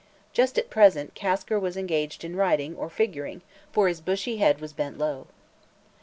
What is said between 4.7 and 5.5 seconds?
bent low.